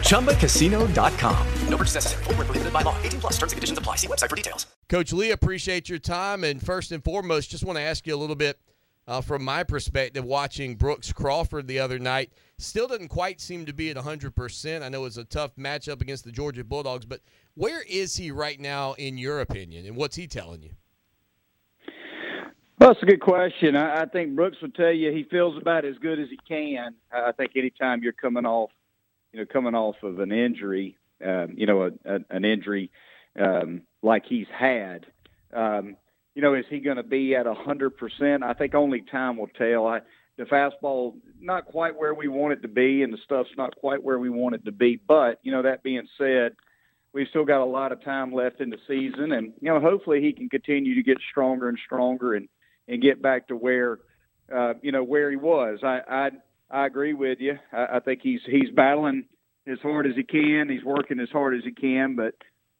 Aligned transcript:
ChumbaCasino.com. 0.00 1.46
No 1.68 1.76
purchase 1.76 1.94
necessary. 1.94 2.24
Full 2.24 2.34
prohibited 2.34 2.72
by 2.72 2.82
law. 2.82 2.96
18 3.02 3.20
plus 3.20 3.34
terms 3.34 3.52
and 3.52 3.58
conditions 3.58 3.78
apply. 3.78 3.96
See 3.96 4.08
website 4.08 4.30
for 4.30 4.36
details. 4.36 4.66
Coach 4.88 5.12
Lee, 5.12 5.30
appreciate 5.30 5.88
your 5.88 5.98
time. 5.98 6.42
And 6.44 6.64
first 6.64 6.92
and 6.92 7.04
foremost, 7.04 7.50
just 7.50 7.64
want 7.64 7.78
to 7.78 7.82
ask 7.82 8.06
you 8.06 8.14
a 8.14 8.16
little 8.16 8.36
bit 8.36 8.58
uh, 9.08 9.20
from 9.20 9.44
my 9.44 9.62
perspective 9.62 10.24
watching 10.24 10.74
Brooks 10.74 11.12
Crawford 11.12 11.66
the 11.66 11.78
other 11.78 11.98
night. 11.98 12.32
Still 12.58 12.88
doesn't 12.88 13.08
quite 13.08 13.40
seem 13.40 13.66
to 13.66 13.72
be 13.72 13.90
at 13.90 13.96
100%. 13.96 14.82
I 14.82 14.88
know 14.88 15.04
it's 15.04 15.16
a 15.16 15.24
tough 15.24 15.56
matchup 15.56 16.00
against 16.00 16.24
the 16.24 16.32
Georgia 16.32 16.64
Bulldogs, 16.64 17.04
but 17.04 17.20
where 17.54 17.82
is 17.82 18.16
he 18.16 18.30
right 18.30 18.58
now, 18.58 18.94
in 18.94 19.18
your 19.18 19.40
opinion, 19.40 19.86
and 19.86 19.96
what's 19.96 20.16
he 20.16 20.26
telling 20.26 20.62
you? 20.62 20.70
Well, 22.78 22.90
that's 22.90 23.02
a 23.02 23.06
good 23.06 23.20
question. 23.20 23.74
I, 23.74 24.02
I 24.02 24.06
think 24.06 24.36
Brooks 24.36 24.58
would 24.60 24.74
tell 24.74 24.92
you 24.92 25.10
he 25.10 25.24
feels 25.24 25.56
about 25.56 25.84
as 25.84 25.96
good 25.98 26.18
as 26.18 26.28
he 26.28 26.38
can. 26.46 26.94
I 27.10 27.32
think 27.32 27.52
anytime 27.56 28.02
you're 28.02 28.12
coming 28.12 28.44
off, 28.44 28.70
you 29.36 29.42
know, 29.42 29.46
coming 29.52 29.74
off 29.74 29.96
of 30.02 30.18
an 30.18 30.32
injury, 30.32 30.96
um, 31.22 31.52
you 31.56 31.66
know, 31.66 31.82
a, 31.82 31.90
a, 32.06 32.18
an 32.30 32.46
injury 32.46 32.90
um, 33.38 33.82
like 34.02 34.24
he's 34.26 34.46
had, 34.58 35.04
um, 35.54 35.96
you 36.34 36.40
know, 36.40 36.54
is 36.54 36.64
he 36.70 36.80
going 36.80 36.96
to 36.96 37.02
be 37.02 37.34
at 37.34 37.46
a 37.46 37.52
hundred 37.52 37.98
percent? 37.98 38.42
I 38.42 38.54
think 38.54 38.74
only 38.74 39.02
time 39.02 39.36
will 39.36 39.48
tell. 39.48 39.86
I, 39.86 40.00
the 40.38 40.44
fastball 40.44 41.16
not 41.38 41.66
quite 41.66 41.98
where 41.98 42.14
we 42.14 42.28
want 42.28 42.54
it 42.54 42.62
to 42.62 42.68
be, 42.68 43.02
and 43.02 43.12
the 43.12 43.18
stuff's 43.24 43.50
not 43.58 43.76
quite 43.76 44.02
where 44.02 44.18
we 44.18 44.30
want 44.30 44.54
it 44.54 44.64
to 44.64 44.72
be. 44.72 44.98
But 45.06 45.38
you 45.42 45.52
know, 45.52 45.62
that 45.62 45.82
being 45.82 46.08
said, 46.16 46.52
we've 47.12 47.28
still 47.28 47.44
got 47.44 47.62
a 47.62 47.64
lot 47.66 47.92
of 47.92 48.02
time 48.02 48.32
left 48.32 48.62
in 48.62 48.70
the 48.70 48.78
season, 48.88 49.32
and 49.32 49.52
you 49.60 49.68
know, 49.68 49.80
hopefully 49.80 50.22
he 50.22 50.32
can 50.32 50.48
continue 50.48 50.94
to 50.94 51.02
get 51.02 51.18
stronger 51.30 51.68
and 51.68 51.78
stronger 51.84 52.32
and 52.34 52.48
and 52.88 53.02
get 53.02 53.20
back 53.20 53.48
to 53.48 53.56
where 53.56 53.98
uh, 54.54 54.72
you 54.80 54.92
know 54.92 55.04
where 55.04 55.30
he 55.30 55.36
was. 55.36 55.80
I 55.82 56.00
I, 56.08 56.30
I 56.70 56.86
agree 56.86 57.14
with 57.14 57.38
you. 57.40 57.58
I, 57.72 57.96
I 57.96 58.00
think 58.00 58.20
he's 58.22 58.40
he's 58.46 58.70
battling 58.74 59.24
as 59.66 59.78
hard 59.80 60.06
as 60.06 60.14
he 60.16 60.22
can. 60.22 60.68
He's 60.68 60.84
working 60.84 61.20
as 61.20 61.30
hard 61.30 61.56
as 61.56 61.64
he 61.64 61.72
can, 61.72 62.16
but 62.16 62.34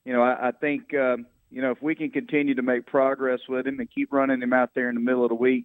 you 0.04 0.12
know, 0.12 0.22
I, 0.22 0.48
I 0.48 0.50
think. 0.52 0.94
Um, 0.94 1.26
you 1.50 1.62
know, 1.62 1.70
if 1.70 1.80
we 1.80 1.94
can 1.94 2.10
continue 2.10 2.54
to 2.54 2.62
make 2.62 2.86
progress 2.86 3.40
with 3.48 3.66
him 3.66 3.78
and 3.78 3.88
keep 3.90 4.12
running 4.12 4.42
him 4.42 4.52
out 4.52 4.70
there 4.74 4.88
in 4.88 4.94
the 4.94 5.00
middle 5.00 5.24
of 5.24 5.28
the 5.28 5.36
week, 5.36 5.64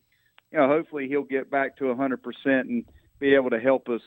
you 0.52 0.60
know, 0.60 0.68
hopefully 0.68 1.08
he'll 1.08 1.24
get 1.24 1.50
back 1.50 1.78
to 1.78 1.86
100% 1.86 2.18
and 2.46 2.86
be 3.20 3.36
able 3.36 3.50
to 3.50 3.60
help 3.60 3.90
us, 3.90 4.02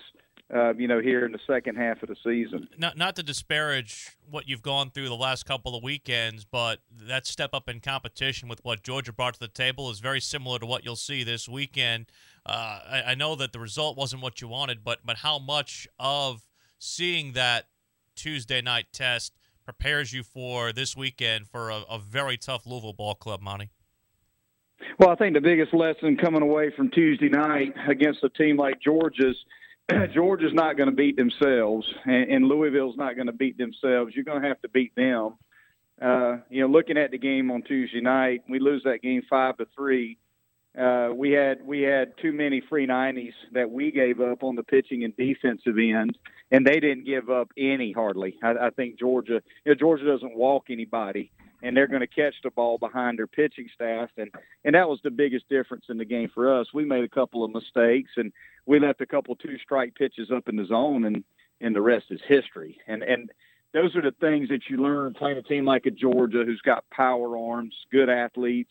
uh, 0.53 0.75
you 0.75 0.87
know, 0.87 1.01
here 1.01 1.25
in 1.25 1.33
the 1.33 1.39
second 1.47 1.77
half 1.77 2.03
of 2.03 2.09
the 2.09 2.17
season. 2.23 2.69
Not, 2.77 2.97
not 2.99 3.17
to 3.17 3.23
disparage 3.23 4.17
what 4.29 4.49
you've 4.49 4.63
gone 4.63 4.91
through 4.91 5.09
the 5.09 5.17
last 5.17 5.47
couple 5.47 5.75
of 5.75 5.83
weekends, 5.83 6.45
but 6.45 6.81
that 6.91 7.27
step 7.27 7.51
up 7.55 7.69
in 7.69 7.81
competition 7.81 8.49
with 8.49 8.63
what 8.65 8.83
Georgia 8.83 9.13
brought 9.13 9.35
to 9.35 9.41
the 9.41 9.49
table 9.49 9.91
is 9.91 10.01
very 10.01 10.21
similar 10.21 10.59
to 10.59 10.67
what 10.67 10.85
you'll 10.85 10.97
see 10.97 11.25
this 11.25 11.49
weekend. 11.49 12.07
Uh, 12.45 12.81
I, 12.87 13.03
I 13.09 13.15
know 13.15 13.35
that 13.37 13.53
the 13.53 13.59
result 13.59 13.97
wasn't 13.97 14.23
what 14.23 14.41
you 14.41 14.49
wanted, 14.49 14.85
but 14.85 15.01
but 15.05 15.19
how 15.19 15.39
much 15.39 15.89
of 15.99 16.43
seeing 16.79 17.33
that 17.33 17.69
Tuesday 18.15 18.61
night 18.61 18.87
test 18.93 19.33
prepares 19.65 20.13
you 20.13 20.23
for 20.23 20.73
this 20.73 20.95
weekend 20.95 21.49
for 21.49 21.71
a, 21.71 21.85
a 21.91 21.99
very 21.99 22.37
tough 22.37 22.67
Louisville 22.67 22.93
ball 22.93 23.15
club, 23.15 23.41
Monty? 23.41 23.71
Well, 24.99 25.09
I 25.09 25.15
think 25.17 25.35
the 25.35 25.41
biggest 25.41 25.73
lesson 25.73 26.17
coming 26.17 26.43
away 26.43 26.71
from 26.77 26.91
Tuesday 26.91 27.29
night 27.29 27.73
against 27.89 28.23
a 28.23 28.29
team 28.29 28.57
like 28.57 28.81
Georgia's, 28.81 29.37
Georgia's 30.15 30.55
not 30.55 30.77
going 30.77 30.89
to 30.89 30.95
beat 30.95 31.17
themselves, 31.17 31.87
and, 32.05 32.31
and 32.31 32.49
Louisville's 32.49 32.97
not 32.97 33.17
going 33.17 33.27
to 33.27 33.33
beat 33.33 33.59
themselves. 33.59 34.15
You're 34.15 34.25
going 34.25 34.43
to 34.43 34.49
have 34.49 34.61
to 34.63 34.69
beat 34.69 34.95
them. 34.95 35.35
Uh, 36.01 36.39
you 36.51 36.61
know, 36.63 36.69
looking 36.69 36.99
at 36.99 37.11
the 37.11 37.19
game 37.19 37.51
on 37.51 37.63
Tuesday 37.63 38.01
night, 38.01 38.43
we 38.49 38.59
lose 38.59 38.83
that 38.85 39.03
game 39.03 39.23
five 39.29 39.57
to 39.59 39.67
three. 39.77 40.19
Uh, 40.79 41.11
we 41.15 41.31
had 41.31 41.65
we 41.65 41.83
had 41.83 42.13
too 42.21 42.33
many 42.33 42.61
free 42.69 42.85
nineties 42.85 43.35
that 43.53 43.71
we 43.71 43.93
gave 43.93 44.21
up 44.21 44.43
on 44.43 44.57
the 44.57 44.63
pitching 44.65 45.05
and 45.05 45.17
defensive 45.17 45.79
end, 45.79 46.19
and 46.51 46.67
they 46.67 46.81
didn't 46.81 47.05
give 47.05 47.31
up 47.31 47.51
any 47.57 47.93
hardly. 47.93 48.37
I, 48.43 48.55
I 48.61 48.71
think 48.71 48.99
Georgia, 48.99 49.41
you 49.65 49.73
know, 49.73 49.75
Georgia 49.75 50.05
doesn't 50.05 50.37
walk 50.37 50.65
anybody, 50.71 51.31
and 51.63 51.77
they're 51.77 51.87
going 51.87 52.01
to 52.01 52.09
catch 52.09 52.35
the 52.43 52.51
ball 52.51 52.77
behind 52.79 53.19
their 53.19 53.29
pitching 53.29 53.69
staff, 53.73 54.11
and 54.17 54.33
and 54.65 54.75
that 54.75 54.89
was 54.89 54.99
the 55.05 55.13
biggest 55.13 55.49
difference 55.49 55.85
in 55.89 55.97
the 55.97 56.05
game 56.05 56.29
for 56.35 56.61
us. 56.61 56.67
We 56.75 56.85
made 56.85 57.05
a 57.05 57.09
couple 57.09 57.45
of 57.45 57.53
mistakes, 57.53 58.11
and 58.17 58.33
we 58.67 58.79
left 58.79 59.01
a 59.01 59.07
couple 59.07 59.37
two 59.37 59.59
strike 59.59 59.95
pitches 59.95 60.31
up 60.31 60.49
in 60.49 60.57
the 60.57 60.67
zone, 60.67 61.05
and 61.05 61.25
and 61.61 61.75
the 61.75 61.83
rest 61.83 62.07
is 62.11 62.21
history. 62.27 62.79
And 62.87 63.03
and 63.03 63.31
those 63.73 63.97
are 63.97 64.03
the 64.03 64.15
things 64.21 64.49
that 64.51 64.69
you 64.69 64.77
learn 64.77 65.15
playing 65.15 65.39
a 65.39 65.43
team 65.43 65.65
like 65.65 65.87
a 65.87 65.91
Georgia 65.91 66.45
who's 66.45 66.61
got 66.61 66.85
power 66.91 67.37
arms, 67.37 67.75
good 67.91 68.09
athletes 68.09 68.71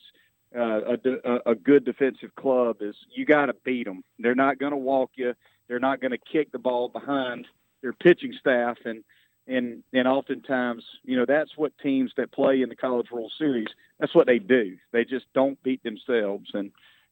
uh, 0.55 0.97
a, 1.25 1.51
a 1.51 1.55
good 1.55 1.85
defensive 1.85 2.35
club 2.35 2.77
is 2.81 2.95
you 3.11 3.25
got 3.25 3.47
to 3.47 3.55
beat 3.65 3.85
them. 3.85 4.03
They're 4.19 4.35
not 4.35 4.59
going 4.59 4.71
to 4.71 4.77
walk 4.77 5.11
you. 5.15 5.33
They're 5.67 5.79
not 5.79 6.01
going 6.01 6.11
to 6.11 6.17
kick 6.17 6.51
the 6.51 6.59
ball 6.59 6.89
behind 6.89 7.47
their 7.81 7.93
pitching 7.93 8.33
staff, 8.39 8.77
and 8.85 9.03
and 9.47 9.83
and 9.93 10.07
oftentimes, 10.07 10.83
you 11.03 11.17
know, 11.17 11.25
that's 11.25 11.51
what 11.57 11.77
teams 11.79 12.11
that 12.17 12.31
play 12.31 12.61
in 12.61 12.69
the 12.69 12.75
College 12.75 13.11
World 13.11 13.31
Series. 13.37 13.67
That's 13.99 14.13
what 14.13 14.27
they 14.27 14.39
do. 14.39 14.77
They 14.91 15.05
just 15.05 15.25
don't 15.33 15.61
beat 15.63 15.81
themselves, 15.83 16.51
and 16.53 16.71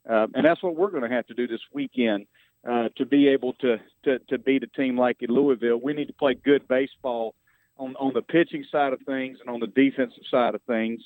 uh, 0.09 0.28
and 0.34 0.46
that's 0.46 0.62
what 0.62 0.75
we're 0.75 0.91
going 0.91 1.09
to 1.09 1.16
have 1.16 1.28
to 1.28 1.34
do 1.34 1.47
this 1.47 1.62
weekend 1.74 2.28
uh, 2.68 2.90
to 2.98 3.06
be 3.06 3.28
able 3.30 3.54
to, 3.54 3.78
to 4.04 4.20
to 4.30 4.38
beat 4.38 4.64
a 4.64 4.68
team 4.68 4.98
like 4.98 5.18
Louisville. 5.22 5.80
We 5.82 5.94
need 5.94 6.08
to 6.08 6.14
play 6.14 6.36
good 6.36 6.68
baseball 6.68 7.36
on 7.78 7.96
on 7.96 8.14
the 8.14 8.22
pitching 8.22 8.66
side 8.72 8.94
of 8.94 9.00
things 9.06 9.40
and 9.40 9.50
on 9.50 9.60
the 9.60 9.68
defensive 9.68 10.24
side 10.30 10.56
of 10.56 10.62
things 10.64 11.02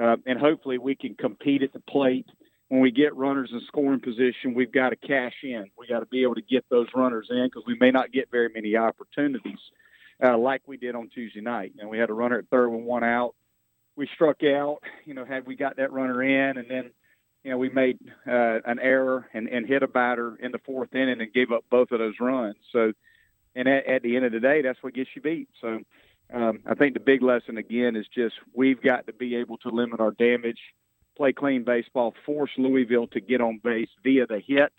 uh, 0.00 0.16
and 0.26 0.38
hopefully 0.38 0.78
we 0.78 0.94
can 0.94 1.14
compete 1.14 1.62
at 1.62 1.72
the 1.72 1.80
plate. 1.80 2.26
When 2.68 2.80
we 2.80 2.90
get 2.90 3.14
runners 3.14 3.50
in 3.52 3.60
scoring 3.68 4.00
position, 4.00 4.52
we've 4.54 4.72
got 4.72 4.90
to 4.90 4.96
cash 4.96 5.34
in. 5.42 5.66
We 5.78 5.86
got 5.86 6.00
to 6.00 6.06
be 6.06 6.22
able 6.22 6.34
to 6.34 6.42
get 6.42 6.64
those 6.68 6.88
runners 6.94 7.28
in 7.30 7.46
because 7.46 7.62
we 7.66 7.76
may 7.78 7.90
not 7.90 8.12
get 8.12 8.30
very 8.30 8.50
many 8.52 8.76
opportunities 8.76 9.58
uh, 10.22 10.36
like 10.36 10.62
we 10.66 10.76
did 10.76 10.94
on 10.94 11.08
Tuesday 11.08 11.40
night. 11.40 11.74
And 11.78 11.88
we 11.88 11.98
had 11.98 12.10
a 12.10 12.12
runner 12.12 12.38
at 12.38 12.48
third 12.48 12.68
with 12.70 12.82
one 12.82 13.04
out. 13.04 13.34
We 13.94 14.08
struck 14.14 14.42
out. 14.42 14.80
You 15.04 15.14
know, 15.14 15.24
had 15.24 15.46
we 15.46 15.54
got 15.54 15.76
that 15.76 15.92
runner 15.92 16.22
in, 16.22 16.58
and 16.58 16.68
then 16.68 16.90
you 17.46 17.52
know 17.52 17.58
we 17.58 17.68
made 17.68 17.96
uh, 18.26 18.58
an 18.64 18.80
error 18.80 19.28
and, 19.32 19.46
and 19.48 19.68
hit 19.68 19.84
a 19.84 19.86
batter 19.86 20.36
in 20.42 20.50
the 20.50 20.58
fourth 20.58 20.92
inning 20.96 21.20
and 21.20 21.32
gave 21.32 21.52
up 21.52 21.64
both 21.70 21.92
of 21.92 22.00
those 22.00 22.14
runs. 22.18 22.56
So, 22.72 22.92
and 23.54 23.68
at, 23.68 23.86
at 23.86 24.02
the 24.02 24.16
end 24.16 24.24
of 24.24 24.32
the 24.32 24.40
day, 24.40 24.62
that's 24.62 24.82
what 24.82 24.94
gets 24.94 25.10
you 25.14 25.22
beat. 25.22 25.48
So 25.60 25.78
um, 26.34 26.58
I 26.66 26.74
think 26.74 26.94
the 26.94 27.00
big 27.00 27.22
lesson 27.22 27.56
again 27.56 27.94
is 27.94 28.06
just 28.12 28.34
we've 28.52 28.82
got 28.82 29.06
to 29.06 29.12
be 29.12 29.36
able 29.36 29.58
to 29.58 29.68
limit 29.68 30.00
our 30.00 30.10
damage, 30.10 30.58
play 31.16 31.32
clean 31.32 31.62
baseball, 31.62 32.14
force 32.26 32.50
Louisville 32.58 33.06
to 33.12 33.20
get 33.20 33.40
on 33.40 33.60
base 33.62 33.90
via 34.02 34.26
the 34.26 34.42
hit, 34.44 34.72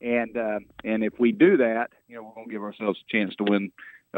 and 0.00 0.36
uh, 0.36 0.58
and 0.82 1.04
if 1.04 1.12
we 1.20 1.30
do 1.30 1.58
that, 1.58 1.90
you 2.08 2.16
know 2.16 2.24
we're 2.24 2.34
going 2.34 2.48
to 2.48 2.52
give 2.52 2.62
ourselves 2.62 2.98
a 3.08 3.12
chance 3.16 3.36
to 3.36 3.44
win 3.44 3.70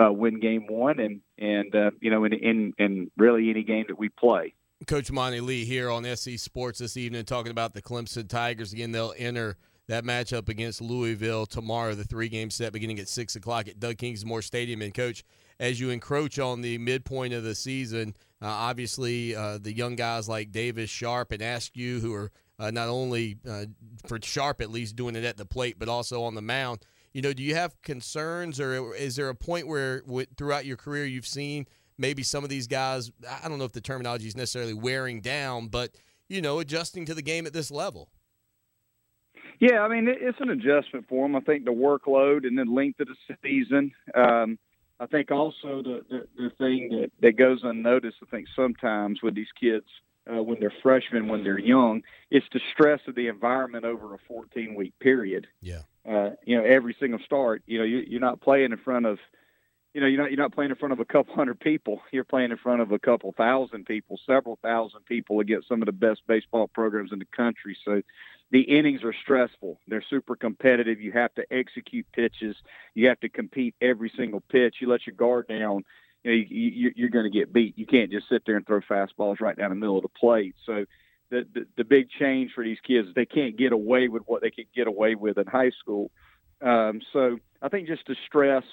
uh, 0.03 0.11
win 0.11 0.41
game 0.41 0.67
one 0.67 0.99
and 0.99 1.21
and 1.37 1.77
uh, 1.77 1.91
you 2.01 2.11
know 2.11 2.25
in, 2.25 2.33
in 2.33 2.73
in 2.79 3.11
really 3.19 3.51
any 3.51 3.65
game 3.65 3.85
that 3.89 3.99
we 3.99 4.09
play. 4.09 4.55
Coach 4.85 5.11
Monty 5.11 5.41
Lee 5.41 5.65
here 5.65 5.91
on 5.91 6.05
SC 6.05 6.39
Sports 6.39 6.81
this 6.81 6.97
evening 6.97 7.25
talking 7.25 7.51
about 7.51 7.73
the 7.73 7.81
Clemson 7.81 8.29
Tigers 8.29 8.75
again. 8.75 8.93
They'll 8.93 9.15
enter 9.17 9.57
that 9.89 10.05
matchup 10.05 10.51
against 10.51 10.83
Louisville 10.83 11.47
tomorrow, 11.47 11.95
the 11.95 12.05
three 12.05 12.29
game 12.29 12.51
set 12.51 12.75
beginning 12.75 12.99
at 12.99 13.09
six 13.09 13.37
o'clock 13.37 13.69
at 13.69 13.81
Doug 13.81 13.97
Kingsmore 13.97 14.45
Stadium. 14.45 14.83
And 14.83 14.93
coach, 14.93 15.25
as 15.59 15.81
you 15.81 15.91
encroach 15.91 16.39
on 16.39 16.61
the 16.61 16.77
midpoint 16.79 17.33
of 17.33 17.43
the 17.43 17.55
season. 17.55 18.15
Uh, 18.43 18.49
obviously, 18.49 19.35
uh, 19.35 19.59
the 19.59 19.73
young 19.73 19.97
guys 19.97 20.29
like 20.29 20.53
Davis 20.53 20.91
Sharpe 20.91 21.33
and 21.33 21.41
Askew, 21.41 22.01
who 22.01 22.13
are 22.13 22.31
uh, 22.59 22.71
not 22.71 22.89
only 22.89 23.39
uh, 23.49 23.65
for 24.07 24.19
Sharpe 24.23 24.61
at 24.61 24.71
least 24.71 24.95
doing 24.95 25.17
it 25.17 25.25
at 25.25 25.39
the 25.39 25.47
plate, 25.47 25.79
but 25.79 25.89
also 25.89 26.23
on 26.23 26.35
the 26.35 26.43
mound. 26.43 26.81
You 27.15 27.23
know, 27.23 27.33
do 27.33 27.43
you 27.43 27.55
have 27.55 27.81
concerns, 27.81 28.61
or 28.61 28.95
is 28.95 29.17
there 29.17 29.31
a 29.31 29.35
point 29.35 29.67
where 29.67 30.03
throughout 30.37 30.67
your 30.67 30.77
career 30.77 31.07
you've 31.07 31.27
seen 31.27 31.67
maybe 31.99 32.23
some 32.23 32.45
of 32.45 32.51
these 32.51 32.67
guys? 32.67 33.11
I 33.43 33.49
don't 33.49 33.59
know 33.59 33.65
if 33.65 33.73
the 33.73 33.81
terminology 33.81 34.27
is 34.27 34.37
necessarily 34.37 34.75
wearing 34.75 35.21
down, 35.21 35.69
but 35.69 35.91
you 36.29 36.41
know, 36.41 36.59
adjusting 36.59 37.05
to 37.07 37.15
the 37.15 37.23
game 37.23 37.47
at 37.47 37.53
this 37.53 37.71
level. 37.71 38.09
Yeah, 39.61 39.81
I 39.81 39.89
mean 39.89 40.07
it's 40.09 40.41
an 40.41 40.51
adjustment 40.51 41.07
for 41.09 41.27
them. 41.27 41.37
I 41.37 41.41
think 41.41 41.65
the 41.65 41.73
workload 41.73 42.47
and 42.47 42.59
the 42.59 42.65
length 42.65 43.01
of 43.01 43.09
the 43.09 43.37
season. 43.43 43.93
Um, 44.15 44.59
I 44.99 45.07
think 45.07 45.31
also 45.31 45.83
the, 45.83 46.05
the, 46.09 46.27
the 46.37 46.51
thing 46.59 46.89
that, 46.91 47.11
that 47.21 47.37
goes 47.37 47.61
unnoticed, 47.63 48.17
I 48.23 48.27
think 48.31 48.47
sometimes 48.57 49.23
with 49.23 49.35
these 49.35 49.53
kids 49.59 49.85
uh, 50.31 50.43
when 50.43 50.59
they're 50.59 50.73
freshmen, 50.83 51.29
when 51.29 51.45
they're 51.45 51.59
young, 51.59 52.03
it's 52.31 52.47
the 52.53 52.61
stress 52.73 53.01
of 53.07 53.15
the 53.15 53.29
environment 53.29 53.85
over 53.85 54.15
a 54.15 54.19
14 54.27 54.75
week 54.75 54.99
period. 54.99 55.47
Yeah. 55.61 55.83
Uh, 56.09 56.31
you 56.45 56.57
know, 56.57 56.65
every 56.65 56.97
single 56.99 57.21
start, 57.25 57.63
you 57.67 57.79
know, 57.79 57.85
you, 57.85 57.99
you're 58.07 58.21
not 58.21 58.41
playing 58.41 58.73
in 58.73 58.79
front 58.79 59.07
of, 59.07 59.19
you 59.97 60.03
know, 60.03 60.09
you're 60.09 60.21
not 60.21 60.31
you're 60.31 60.37
not 60.37 60.53
playing 60.53 60.71
in 60.71 60.77
front 60.77 60.93
of 60.93 61.01
a 61.01 61.07
couple 61.07 61.35
hundred 61.35 61.59
people. 61.59 62.03
You're 62.13 62.23
playing 62.23 62.51
in 62.51 62.59
front 62.59 62.83
of 62.83 62.93
a 62.93 62.99
couple 62.99 63.33
thousand 63.33 63.87
people, 63.87 64.21
several 64.27 64.59
thousand 64.61 65.07
people 65.07 65.41
against 65.41 65.69
some 65.69 65.81
of 65.81 65.87
the 65.87 65.93
best 65.93 66.21
baseball 66.27 66.69
programs 66.69 67.13
in 67.13 67.19
the 67.19 67.25
country. 67.25 67.75
So 67.83 68.03
the 68.51 68.61
innings 68.61 69.03
are 69.05 69.15
stressful. 69.15 69.81
They're 69.89 70.05
super 70.11 70.37
competitive. 70.37 71.01
You 71.01 71.13
have 71.13 71.35
to 71.37 71.51
execute 71.51 72.05
pitches. 72.13 72.57
You 72.93 73.09
have 73.09 73.21
to 73.21 73.31
compete 73.31 73.75
every 73.81 74.13
single 74.15 74.41
pitch. 74.41 74.77
You 74.81 74.91
let 74.91 75.07
your 75.07 75.17
guard 75.17 75.49
down, 75.49 75.87
you 76.25 76.31
know, 76.31 76.45
you, 76.47 76.93
you, 76.95 77.07
are 77.07 77.09
going 77.09 77.25
to 77.25 77.31
get 77.31 77.55
beat. 77.55 77.79
You 77.79 77.87
can't 77.87 78.13
just 78.13 78.29
sit 78.29 78.43
there 78.45 78.57
and 78.57 78.67
throw 78.67 78.83
fastballs 78.83 79.41
right 79.41 79.57
down 79.57 79.71
the 79.71 79.77
middle 79.77 79.97
of 79.97 80.03
the 80.03 80.11
plate. 80.11 80.57
So 80.67 80.85
the, 81.31 81.47
the, 81.55 81.67
the 81.79 81.85
big 81.85 82.11
change 82.11 82.53
for 82.53 82.63
these 82.63 82.81
kids 82.87 83.09
they 83.15 83.25
can't 83.25 83.57
get 83.57 83.73
away 83.73 84.09
with 84.09 84.25
what 84.27 84.43
they 84.43 84.51
could 84.51 84.67
get 84.75 84.89
away 84.89 85.15
with 85.15 85.39
in 85.39 85.47
high 85.47 85.71
school. 85.71 86.11
Um, 86.61 87.01
so 87.15 87.39
I 87.63 87.71
think 87.71 87.89
just 87.89 88.07
the 88.07 88.17
stress 88.27 88.65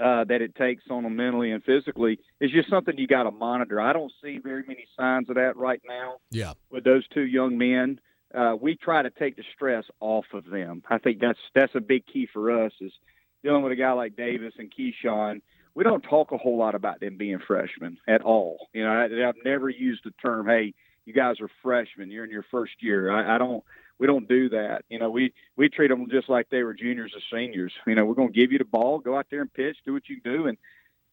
uh, 0.00 0.24
that 0.24 0.42
it 0.42 0.54
takes 0.54 0.84
on 0.90 1.04
them 1.04 1.16
mentally 1.16 1.52
and 1.52 1.64
physically 1.64 2.18
is 2.40 2.50
just 2.50 2.68
something 2.68 2.96
you 2.98 3.06
got 3.06 3.24
to 3.24 3.30
monitor. 3.30 3.80
I 3.80 3.92
don't 3.92 4.12
see 4.22 4.38
very 4.38 4.62
many 4.66 4.86
signs 4.96 5.28
of 5.28 5.36
that 5.36 5.56
right 5.56 5.80
now. 5.88 6.16
Yeah. 6.30 6.52
With 6.70 6.84
those 6.84 7.06
two 7.08 7.24
young 7.24 7.56
men, 7.56 8.00
uh, 8.34 8.56
we 8.60 8.76
try 8.76 9.02
to 9.02 9.10
take 9.10 9.36
the 9.36 9.44
stress 9.54 9.84
off 10.00 10.26
of 10.32 10.44
them. 10.46 10.82
I 10.90 10.98
think 10.98 11.20
that's 11.20 11.38
that's 11.54 11.74
a 11.74 11.80
big 11.80 12.04
key 12.06 12.28
for 12.32 12.64
us 12.64 12.72
is 12.80 12.92
dealing 13.42 13.62
with 13.62 13.72
a 13.72 13.76
guy 13.76 13.92
like 13.92 14.16
Davis 14.16 14.54
and 14.58 14.72
Keyshawn. 14.72 15.40
We 15.74 15.84
don't 15.84 16.02
talk 16.02 16.32
a 16.32 16.38
whole 16.38 16.58
lot 16.58 16.74
about 16.74 17.00
them 17.00 17.16
being 17.16 17.38
freshmen 17.46 17.98
at 18.08 18.22
all. 18.22 18.68
You 18.72 18.84
know, 18.84 18.90
I, 18.90 19.28
I've 19.28 19.44
never 19.44 19.68
used 19.68 20.02
the 20.04 20.10
term, 20.22 20.46
"Hey, 20.46 20.74
you 21.04 21.12
guys 21.12 21.40
are 21.40 21.50
freshmen. 21.62 22.10
You're 22.10 22.24
in 22.24 22.30
your 22.30 22.46
first 22.50 22.72
year." 22.80 23.10
I, 23.10 23.36
I 23.36 23.38
don't. 23.38 23.62
We 23.98 24.06
don't 24.06 24.28
do 24.28 24.50
that. 24.50 24.84
You 24.88 24.98
know, 24.98 25.10
we 25.10 25.32
we 25.56 25.68
treat 25.68 25.88
them 25.88 26.06
just 26.10 26.28
like 26.28 26.48
they 26.50 26.62
were 26.62 26.74
juniors 26.74 27.14
or 27.14 27.20
seniors. 27.36 27.72
You 27.86 27.94
know, 27.94 28.04
we're 28.04 28.14
going 28.14 28.32
to 28.32 28.38
give 28.38 28.52
you 28.52 28.58
the 28.58 28.64
ball, 28.64 28.98
go 28.98 29.16
out 29.16 29.26
there 29.30 29.40
and 29.40 29.52
pitch, 29.52 29.76
do 29.84 29.92
what 29.92 30.08
you 30.08 30.20
do, 30.20 30.46
and 30.46 30.58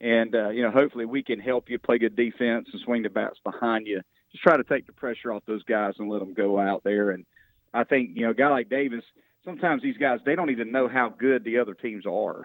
and 0.01 0.35
uh, 0.35 0.49
you 0.49 0.63
know, 0.63 0.71
hopefully 0.71 1.05
we 1.05 1.23
can 1.23 1.39
help 1.39 1.69
you 1.69 1.79
play 1.79 1.97
good 1.97 2.15
defense 2.15 2.67
and 2.71 2.81
swing 2.83 3.03
the 3.03 3.09
bats 3.09 3.39
behind 3.43 3.87
you 3.87 4.01
just 4.33 4.43
try 4.43 4.57
to 4.57 4.63
take 4.63 4.87
the 4.87 4.93
pressure 4.93 5.31
off 5.31 5.43
those 5.45 5.63
guys 5.63 5.93
and 5.99 6.09
let 6.09 6.19
them 6.19 6.33
go 6.33 6.59
out 6.59 6.83
there. 6.83 7.11
And 7.11 7.25
I 7.73 7.83
think 7.83 8.11
you 8.15 8.23
know, 8.23 8.31
a 8.31 8.35
guy 8.35 8.49
like 8.49 8.69
Davis, 8.69 9.03
sometimes 9.45 9.81
these 9.81 9.97
guys 9.97 10.19
they 10.25 10.35
don't 10.35 10.49
even 10.49 10.71
know 10.71 10.89
how 10.89 11.09
good 11.09 11.43
the 11.43 11.59
other 11.59 11.73
teams 11.73 12.05
are. 12.05 12.43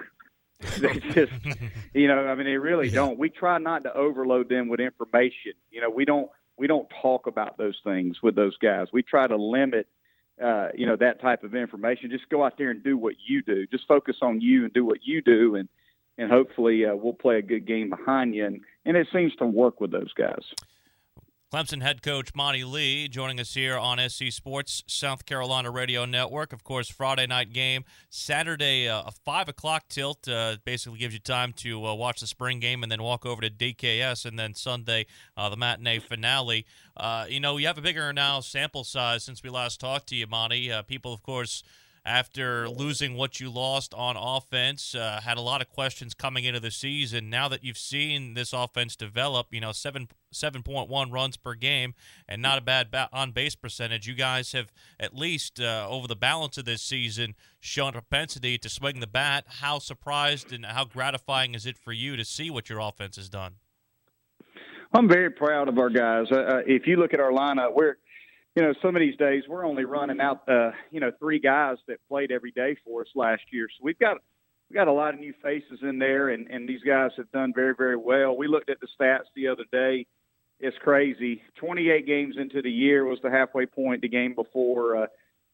they 0.79 0.99
just, 1.13 1.33
you 1.95 2.09
know, 2.09 2.27
I 2.27 2.35
mean, 2.35 2.47
they 2.47 2.57
really 2.57 2.89
yeah. 2.89 2.97
don't. 2.97 3.19
We 3.19 3.31
try 3.31 3.59
not 3.59 3.85
to 3.85 3.95
overload 3.95 4.49
them 4.49 4.69
with 4.69 4.81
information. 4.81 5.53
You 5.71 5.81
know, 5.81 5.91
we 5.91 6.05
don't 6.05 6.31
we 6.57 6.67
don't 6.67 6.89
talk 7.01 7.27
about 7.27 7.57
those 7.59 7.79
things 7.85 8.23
with 8.23 8.35
those 8.35 8.57
guys. 8.59 8.89
We 8.93 9.03
try 9.03 9.27
to 9.27 9.37
limit, 9.37 9.87
uh, 10.43 10.69
you 10.75 10.87
know, 10.87 10.97
that 10.97 11.21
type 11.21 11.45
of 11.45 11.55
information. 11.55 12.11
Just 12.11 12.29
go 12.29 12.45
out 12.45 12.59
there 12.59 12.71
and 12.71 12.83
do 12.83 12.97
what 12.97 13.15
you 13.27 13.43
do. 13.43 13.67
Just 13.67 13.87
focus 13.87 14.17
on 14.23 14.41
you 14.41 14.65
and 14.65 14.73
do 14.73 14.85
what 14.85 14.99
you 15.03 15.23
do, 15.23 15.57
and 15.57 15.69
and 16.17 16.31
hopefully 16.31 16.85
uh, 16.85 16.95
we'll 16.95 17.13
play 17.13 17.39
a 17.39 17.43
good 17.43 17.67
game 17.67 17.91
behind 17.91 18.35
you. 18.35 18.47
And 18.47 18.61
and 18.85 18.97
it 18.97 19.09
seems 19.13 19.35
to 19.37 19.47
work 19.47 19.81
with 19.81 19.91
those 19.91 20.13
guys. 20.13 20.45
Clemson 21.51 21.81
head 21.81 22.03
coach 22.03 22.35
Monty 22.35 22.63
Lee 22.63 23.09
joining 23.09 23.41
us 23.41 23.55
here 23.55 23.79
on 23.79 23.99
SC 24.07 24.25
Sports 24.31 24.85
South 24.87 25.25
Carolina 25.25 25.71
Radio 25.71 26.05
Network. 26.05 26.53
Of 26.53 26.63
course, 26.63 26.91
Friday 26.91 27.27
night 27.27 27.55
game, 27.55 27.87
Saturday 28.11 28.87
uh, 28.87 29.05
a 29.07 29.13
five 29.25 29.49
o'clock 29.49 29.85
tilt. 29.89 30.29
Uh, 30.29 30.57
basically 30.67 30.99
gives 30.99 31.15
you 31.15 31.21
time 31.21 31.55
to 31.55 31.87
uh, 31.87 31.95
watch 31.95 32.21
the 32.21 32.27
spring 32.27 32.61
game 32.61 32.83
and 32.83 32.93
then 32.93 33.03
walk 33.03 33.25
over 33.25 33.41
to 33.41 33.49
DKS, 33.49 34.27
and 34.27 34.39
then 34.39 34.53
Sunday 34.53 35.07
uh, 35.39 35.49
the 35.49 35.57
matinee 35.57 36.01
finale. 36.01 36.67
Uh, 36.95 37.25
you 37.31 37.41
know, 37.41 37.57
you 37.57 37.67
have 37.67 37.79
a 37.79 37.83
bigger 37.83 38.13
now 38.13 38.41
sample 38.41 38.85
size 38.85 39.25
since 39.25 39.43
we 39.43 39.49
last 39.49 39.81
talked 39.81 40.11
to 40.11 40.17
you, 40.17 40.27
Monty. 40.27 40.71
Uh, 40.71 40.83
people, 40.83 41.15
of 41.15 41.23
course 41.23 41.63
after 42.09 42.69
losing 42.69 43.15
what 43.15 43.39
you 43.39 43.51
lost 43.51 43.93
on 43.93 44.17
offense. 44.17 44.95
Uh, 44.95 45.21
had 45.23 45.37
a 45.37 45.43
lot 45.43 45.61
of 45.61 45.69
questions 45.69 46.15
coming 46.15 46.45
into 46.45 46.59
the 46.59 46.71
season. 46.71 47.29
Now 47.29 47.49
that 47.49 47.63
you've 47.63 47.79
seen 47.79 48.35
this 48.35 48.53
offense 48.53 48.97
develop, 48.97 49.49
you 49.51 49.61
know, 49.61 49.73
seven 49.73 50.09
seven 50.33 50.63
point 50.63 50.89
one 50.89 51.11
runs 51.11 51.37
per 51.37 51.55
game 51.55 51.95
and 52.27 52.41
not 52.41 52.59
a 52.59 52.61
bad 52.63 52.91
ba- 52.91 53.11
on 53.13 53.33
base 53.33 53.55
percentage. 53.55 54.07
You 54.07 54.15
guys 54.15 54.53
have 54.53 54.73
at 54.99 55.15
least 55.15 55.61
uh, 55.61 55.87
over 55.89 56.09
the 56.09 56.17
balance 56.17 56.57
of 56.59 56.65
this 56.65 56.83
season 56.83 57.35
shown 57.61 57.91
a 57.91 57.93
propensity 57.93 58.57
to 58.59 58.69
swing 58.69 59.01
the 59.01 59.07
bat. 59.07 59.45
How 59.61 59.79
surprised 59.79 60.53
and 60.53 60.65
how 60.65 60.87
gratifying 60.87 61.55
is 61.55 61.67
it 61.67 61.77
for 61.77 61.93
you 61.93 62.17
to 62.17 62.25
see 62.25 62.51
what 62.51 62.71
your 62.71 62.81
offense 62.81 63.17
has 63.17 63.29
done? 63.29 63.55
I'm 64.95 65.09
very 65.09 65.31
proud 65.31 65.69
of 65.69 65.79
our 65.79 65.91
guys. 65.91 66.27
Uh, 66.33 66.37
uh 66.37 66.61
if 66.67 66.87
you 66.87 66.97
look 66.97 67.13
at 67.13 67.21
our 67.21 67.33
lineup, 67.33 67.75
we're 67.75 67.97
you 68.59 68.65
know, 68.65 68.75
some 68.83 68.97
of 68.97 69.01
these 69.01 69.17
days 69.17 69.45
we're 69.49 69.65
only 69.65 69.85
running 69.85 70.21
out, 70.21 70.43
uh, 70.49 70.73
you 70.91 70.99
know, 70.99 71.13
three 71.21 71.39
guys 71.39 71.77
that 71.87 71.99
played 72.09 72.33
every 72.33 72.51
day 72.51 72.77
for 72.85 73.03
us 73.03 73.07
last 73.15 73.43
year. 73.53 73.69
So 73.71 73.85
we've 73.85 73.99
got 74.01 74.17
we 74.69 74.75
got 74.75 74.89
a 74.89 74.93
lot 74.93 75.15
of 75.15 75.21
new 75.21 75.33
faces 75.41 75.79
in 75.83 76.01
there, 76.01 76.31
and 76.31 76.49
and 76.51 76.69
these 76.69 76.83
guys 76.83 77.13
have 77.19 77.31
done 77.31 77.53
very 77.55 77.73
very 77.79 77.95
well. 77.95 78.37
We 78.37 78.49
looked 78.49 78.69
at 78.69 78.79
the 78.81 78.89
stats 79.01 79.27
the 79.37 79.47
other 79.47 79.63
day. 79.71 80.07
It's 80.59 80.77
crazy. 80.79 81.41
28 81.61 82.05
games 82.05 82.35
into 82.37 82.61
the 82.61 82.71
year 82.71 83.05
was 83.05 83.21
the 83.23 83.31
halfway 83.31 83.65
point. 83.65 84.03
The 84.03 84.09
game 84.09 84.35
before 84.35 85.05
uh, 85.05 85.07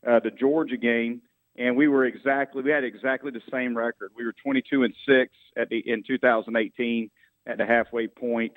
uh, 0.08 0.20
the 0.20 0.30
Georgia 0.30 0.78
game, 0.78 1.20
and 1.58 1.76
we 1.76 1.88
were 1.88 2.06
exactly 2.06 2.62
we 2.62 2.70
had 2.70 2.84
exactly 2.84 3.30
the 3.32 3.42
same 3.52 3.76
record. 3.76 4.12
We 4.16 4.24
were 4.24 4.34
22 4.42 4.82
and 4.82 4.94
six 5.06 5.30
at 5.58 5.68
the 5.68 5.78
in 5.84 6.04
2018 6.06 7.10
at 7.46 7.58
the 7.58 7.66
halfway 7.66 8.06
point. 8.06 8.52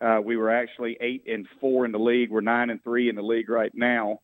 Uh, 0.00 0.20
we 0.24 0.36
were 0.36 0.50
actually 0.50 0.96
eight 1.00 1.24
and 1.26 1.46
four 1.60 1.84
in 1.84 1.92
the 1.92 1.98
league. 1.98 2.30
We're 2.30 2.40
nine 2.40 2.70
and 2.70 2.82
three 2.82 3.08
in 3.08 3.16
the 3.16 3.22
league 3.22 3.48
right 3.48 3.72
now. 3.74 4.20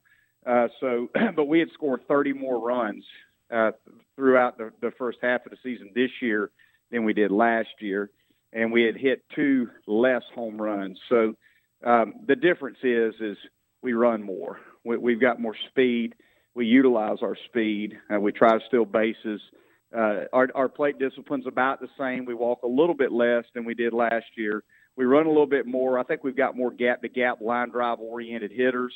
Uh, 0.47 0.69
so, 0.81 1.09
but 1.37 1.47
we 1.47 1.59
had 1.59 1.69
scored 1.75 2.07
30 2.07 2.33
more 2.33 2.65
runs 2.65 3.05
uh, 3.53 3.73
throughout 4.17 4.59
the, 4.59 4.73
the 4.81 4.93
first 4.99 5.19
half 5.23 5.45
of 5.47 5.51
the 5.51 5.59
season 5.63 5.91
this 5.95 6.11
year 6.21 6.51
than 6.91 7.05
we 7.05 7.13
did 7.13 7.31
last 7.31 7.69
year, 7.81 8.11
and 8.53 8.71
we 8.71 8.83
had 8.83 8.97
hit 8.97 9.25
two 9.35 9.69
less 9.87 10.23
home 10.35 10.61
runs. 10.61 10.99
So, 11.09 11.35
um, 11.85 12.15
the 12.27 12.37
difference 12.37 12.79
is 12.83 13.15
is 13.21 13.37
we 13.83 13.93
run 13.93 14.23
more. 14.23 14.61
We, 14.85 14.97
we've 14.97 15.21
got 15.21 15.41
more 15.41 15.57
speed. 15.69 16.15
We 16.55 16.67
utilize 16.67 17.19
our 17.21 17.37
speed. 17.47 17.99
Uh, 18.13 18.21
we 18.21 18.33
try 18.33 18.53
to 18.57 18.65
steal 18.69 18.85
bases. 18.85 19.41
Uh, 19.95 20.25
our, 20.33 20.49
our 20.55 20.69
plate 20.69 20.99
discipline's 20.99 21.47
about 21.47 21.81
the 21.81 21.89
same. 21.99 22.25
We 22.25 22.35
walk 22.35 22.63
a 22.63 22.69
little 22.69 22.95
bit 22.95 23.13
less 23.13 23.45
than 23.55 23.65
we 23.65 23.75
did 23.75 23.93
last 23.93 24.27
year 24.37 24.65
we 24.97 25.05
run 25.05 25.27
a 25.27 25.29
little 25.29 25.47
bit 25.47 25.67
more. 25.67 25.99
I 25.99 26.05
think 26.05 26.23
we've 26.23 26.37
got 26.37 26.57
more 26.57 26.71
gap 26.71 27.03
to 27.03 27.09
gap 27.09 27.41
line 27.41 27.71
drive 27.71 27.99
oriented 28.01 28.53
hitters, 28.53 28.95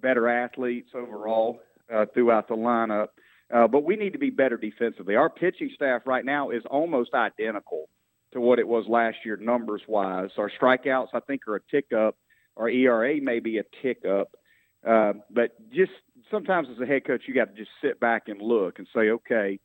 better 0.00 0.28
athletes 0.28 0.90
overall 0.94 1.60
uh, 1.92 2.06
throughout 2.12 2.48
the 2.48 2.56
lineup. 2.56 3.08
Uh, 3.52 3.66
but 3.66 3.84
we 3.84 3.96
need 3.96 4.12
to 4.12 4.18
be 4.18 4.30
better 4.30 4.56
defensively. 4.56 5.16
Our 5.16 5.28
pitching 5.30 5.70
staff 5.74 6.02
right 6.06 6.24
now 6.24 6.50
is 6.50 6.62
almost 6.70 7.14
identical 7.14 7.88
to 8.32 8.40
what 8.40 8.60
it 8.60 8.68
was 8.68 8.84
last 8.88 9.18
year, 9.24 9.36
numbers 9.36 9.82
wise. 9.88 10.30
Our 10.38 10.50
strikeouts, 10.60 11.08
I 11.14 11.20
think, 11.20 11.48
are 11.48 11.56
a 11.56 11.60
tick 11.70 11.92
up. 11.92 12.16
Our 12.56 12.68
ERA 12.68 13.20
may 13.20 13.40
be 13.40 13.58
a 13.58 13.64
tick 13.82 14.04
up. 14.04 14.36
Uh, 14.86 15.14
but 15.30 15.56
just 15.72 15.92
sometimes 16.30 16.68
as 16.70 16.80
a 16.80 16.86
head 16.86 17.04
coach, 17.04 17.22
you 17.26 17.34
got 17.34 17.50
to 17.50 17.56
just 17.56 17.70
sit 17.82 17.98
back 17.98 18.28
and 18.28 18.40
look 18.40 18.78
and 18.78 18.86
say, 18.94 19.10
okay, 19.10 19.58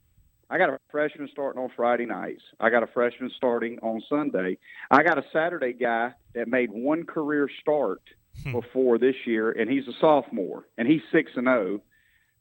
I 0.49 0.57
got 0.57 0.69
a 0.69 0.79
freshman 0.91 1.27
starting 1.31 1.61
on 1.61 1.69
Friday 1.75 2.05
nights. 2.05 2.41
I 2.59 2.69
got 2.69 2.83
a 2.83 2.87
freshman 2.87 3.31
starting 3.35 3.79
on 3.81 4.01
Sunday. 4.07 4.57
I 4.91 5.03
got 5.03 5.17
a 5.17 5.23
Saturday 5.33 5.73
guy 5.73 6.13
that 6.33 6.47
made 6.47 6.71
one 6.71 7.03
career 7.05 7.49
start 7.61 8.01
hmm. 8.43 8.51
before 8.51 8.97
this 8.97 9.15
year, 9.25 9.51
and 9.51 9.69
he's 9.69 9.87
a 9.87 9.93
sophomore, 9.99 10.65
and 10.77 10.87
he's 10.87 11.01
six 11.11 11.31
and 11.35 11.45
zero. 11.45 11.79
Oh. 11.79 11.81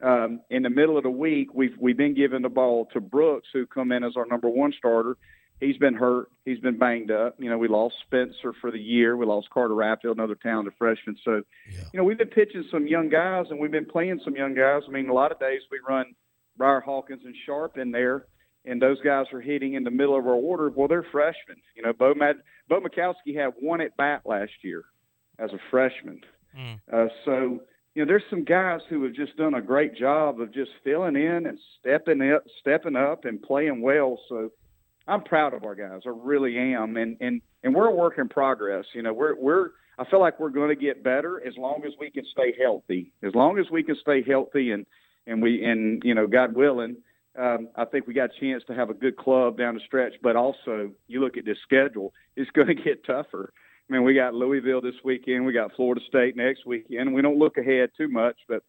Um, 0.03 0.41
in 0.51 0.63
the 0.65 0.71
middle 0.71 0.99
of 0.99 1.05
the 1.05 1.11
week, 1.11 1.55
we've 1.55 1.77
we've 1.79 1.97
been 1.97 2.15
giving 2.15 2.43
the 2.43 2.49
ball 2.51 2.89
to 2.93 3.01
Brooks, 3.01 3.49
who 3.53 3.65
come 3.65 3.91
in 3.91 4.05
as 4.05 4.17
our 4.17 4.27
number 4.27 4.51
one 4.51 4.75
starter. 4.77 5.17
He's 5.61 5.79
been 5.79 5.95
hurt. 5.95 6.31
He's 6.45 6.59
been 6.59 6.79
banged 6.79 7.11
up. 7.11 7.37
You 7.39 7.49
know, 7.49 7.57
we 7.57 7.69
lost 7.69 7.95
Spencer 8.05 8.53
for 8.61 8.71
the 8.71 8.79
year. 8.79 9.17
We 9.17 9.25
lost 9.25 9.49
Carter 9.51 9.75
Raffield, 9.75 10.13
another 10.13 10.35
talented 10.35 10.75
freshman. 10.77 11.17
So, 11.25 11.43
yeah. 11.71 11.85
you 11.93 11.99
know, 11.99 12.05
we've 12.05 12.19
been 12.19 12.29
pitching 12.29 12.65
some 12.71 12.87
young 12.87 13.09
guys, 13.09 13.47
and 13.51 13.59
we've 13.59 13.71
been 13.71 13.87
playing 13.87 14.21
some 14.25 14.35
young 14.35 14.55
guys. 14.55 14.83
I 14.87 14.91
mean, 14.91 15.09
a 15.09 15.15
lot 15.15 15.33
of 15.33 15.39
days 15.39 15.61
we 15.71 15.79
run 15.89 16.15
Bryar 16.59 16.83
Hawkins 16.83 17.23
and 17.25 17.35
Sharpe 17.47 17.79
in 17.79 17.91
there, 17.91 18.27
and 18.65 18.81
those 18.81 19.01
guys 19.03 19.27
are 19.33 19.41
hitting 19.41 19.75
in 19.75 19.85
the 19.85 19.91
middle 19.91 20.19
of 20.19 20.27
our 20.27 20.35
order. 20.35 20.71
Well, 20.71 20.89
they're 20.89 21.07
freshmen. 21.11 21.57
You 21.77 21.83
know, 21.83 21.93
Bo, 21.93 22.15
Mad- 22.15 22.43
Bo 22.69 22.81
Majkowski 22.81 23.37
had 23.37 23.53
one 23.61 23.81
at 23.81 23.97
bat 23.97 24.23
last 24.25 24.53
year 24.63 24.85
as 25.39 25.51
a 25.53 25.59
freshman. 25.71 26.21
Mm. 26.59 26.81
Uh, 26.93 27.09
so, 27.25 27.61
you 27.95 28.05
know, 28.05 28.07
there's 28.07 28.23
some 28.31 28.45
guys 28.45 28.81
who 28.89 29.03
have 29.05 29.15
just 29.15 29.37
done 29.37 29.55
a 29.55 29.63
great 29.63 29.97
job 29.97 30.41
of 30.41 30.53
just 30.53 30.71
filling 30.83 31.17
in 31.17 31.47
and 31.47 31.59
stepping 31.81 32.33
up, 32.33 32.45
stepping 32.61 32.97
up 32.97 33.25
and 33.25 33.43
playing 33.43 33.83
well. 33.83 34.19
So, 34.29 34.51
I'm 35.07 35.23
proud 35.23 35.55
of 35.55 35.65
our 35.65 35.75
guys. 35.75 36.03
I 36.07 36.13
really 36.15 36.57
am, 36.57 36.97
and 36.97 37.17
and 37.21 37.43
and 37.63 37.75
we're 37.75 37.89
a 37.89 37.95
work 37.95 38.19
in 38.19 38.29
progress. 38.29 38.87
You 38.95 39.03
know, 39.03 39.13
we're 39.13 39.35
we're. 39.39 39.69
I 39.99 40.05
feel 40.11 40.21
like 40.21 40.41
we're 40.41 40.51
going 40.51 40.71
to 40.71 40.77
get 40.77 41.05
better 41.05 41.47
as 41.47 41.55
long 41.57 41.83
as 41.87 41.93
we 42.01 42.11
can 42.11 42.25
stay 42.33 42.53
healthy. 42.61 43.13
As 43.23 43.33
long 43.35 43.59
as 43.59 43.67
we 43.71 43.85
can 43.85 43.97
stay 44.01 44.23
healthy 44.23 44.73
and 44.73 44.87
and 45.27 45.43
we 45.43 45.65
and 45.65 46.03
you 46.05 46.15
know 46.15 46.27
God 46.27 46.55
willing, 46.55 46.97
um, 47.39 47.69
I 47.75 47.85
think 47.85 48.07
we 48.07 48.15
got 48.15 48.31
a 48.37 48.41
chance 48.41 48.63
to 48.69 48.75
have 48.75 48.91
a 48.91 48.95
good 48.95 49.17
club 49.17 49.59
down 49.59 49.75
the 49.75 49.81
stretch. 49.87 50.15
But 50.23 50.37
also, 50.37 50.93
you 51.07 51.21
look 51.21 51.37
at 51.37 51.45
this 51.45 51.59
schedule; 51.63 52.13
it's 52.37 52.51
going 52.55 52.69
to 52.69 52.75
get 52.75 53.05
tougher. 53.05 53.53
I 53.89 53.93
mean, 53.93 54.05
we 54.05 54.15
got 54.15 54.33
Louisville 54.33 54.81
this 54.81 54.95
weekend, 55.05 55.45
we 55.45 55.53
got 55.53 55.75
Florida 55.77 56.01
State 56.09 56.37
next 56.37 56.65
weekend. 56.65 57.13
We 57.13 57.21
don't 57.21 57.39
look 57.39 57.59
ahead 57.59 57.91
too 57.99 58.09
much, 58.09 58.37
but 58.49 58.63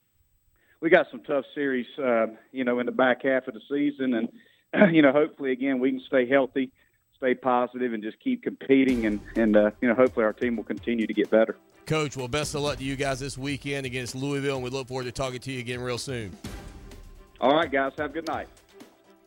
we 0.81 0.89
got 0.89 1.07
some 1.09 1.23
tough 1.23 1.45
series, 1.55 1.87
uh, 1.97 2.27
you 2.51 2.65
know, 2.65 2.79
in 2.79 2.85
the 2.85 2.91
back 2.91 3.23
half 3.23 3.47
of 3.47 3.53
the 3.53 3.61
season, 3.69 4.13
and 4.13 4.93
you 4.93 5.01
know, 5.01 5.11
hopefully, 5.11 5.51
again, 5.51 5.79
we 5.79 5.91
can 5.91 6.01
stay 6.07 6.27
healthy. 6.27 6.71
stay 7.17 7.33
positive 7.33 7.93
and 7.93 8.03
just 8.03 8.19
keep 8.19 8.43
competing, 8.43 9.05
and 9.05 9.19
and 9.35 9.55
uh, 9.55 9.71
you 9.81 9.87
know 9.87 9.95
hopefully 9.95 10.25
our 10.25 10.33
team 10.33 10.57
will 10.57 10.63
continue 10.63 11.07
to 11.07 11.13
get 11.13 11.29
better. 11.29 11.57
Coach, 11.85 12.17
well, 12.17 12.27
best 12.27 12.55
of 12.55 12.61
luck 12.61 12.77
to 12.77 12.83
you 12.83 12.95
guys 12.95 13.19
this 13.19 13.37
weekend 13.37 13.85
against 13.85 14.15
Louisville, 14.15 14.55
and 14.55 14.63
we 14.63 14.69
look 14.69 14.87
forward 14.87 15.03
to 15.03 15.11
talking 15.11 15.39
to 15.39 15.51
you 15.51 15.59
again 15.59 15.79
real 15.79 15.97
soon. 15.97 16.35
All 17.39 17.53
right, 17.53 17.71
guys, 17.71 17.91
have 17.97 18.09
a 18.09 18.13
good 18.13 18.27
night. 18.27 18.47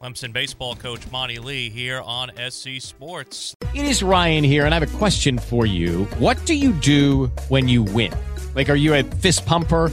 Clemson 0.02 0.32
baseball 0.32 0.76
coach 0.76 1.08
Monty 1.10 1.38
Lee 1.38 1.70
here 1.70 2.00
on 2.00 2.30
SC 2.50 2.80
Sports. 2.80 3.54
It 3.74 3.84
is 3.84 4.02
Ryan 4.02 4.44
here, 4.44 4.64
and 4.64 4.74
I 4.74 4.78
have 4.78 4.94
a 4.94 4.98
question 4.98 5.38
for 5.38 5.66
you. 5.66 6.04
What 6.18 6.44
do 6.46 6.54
you 6.54 6.72
do 6.72 7.26
when 7.48 7.68
you 7.68 7.82
win? 7.82 8.12
Like, 8.54 8.68
are 8.70 8.76
you 8.76 8.94
a 8.94 9.02
fist 9.02 9.44
pumper? 9.44 9.92